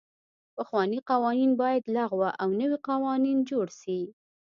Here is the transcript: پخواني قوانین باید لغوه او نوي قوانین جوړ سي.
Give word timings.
پخواني 0.55 0.99
قوانین 1.09 1.51
باید 1.61 1.83
لغوه 1.97 2.29
او 2.41 2.49
نوي 2.61 2.77
قوانین 2.89 3.37
جوړ 3.49 3.65
سي. 3.81 3.99